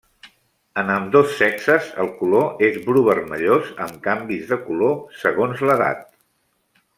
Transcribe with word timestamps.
En 0.81 0.87
ambdós 0.93 1.35
sexes 1.41 1.91
el 2.03 2.09
color 2.21 2.63
és 2.69 2.79
bru 2.87 3.03
vermellós 3.09 3.69
amb 3.87 4.01
canvis 4.09 4.49
de 4.55 4.59
color 4.71 4.97
segons 5.27 5.63
l'edat. 5.71 6.03